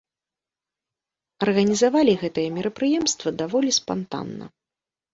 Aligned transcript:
Арганізавалі 1.47 2.13
гэтае 2.23 2.49
мерапрыемства 2.57 3.29
даволі 3.45 3.79
спантанна. 3.83 4.45